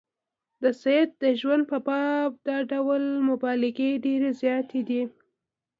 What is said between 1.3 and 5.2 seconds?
ژوند په باب دا ډول مبالغې ډېرې زیاتې دي.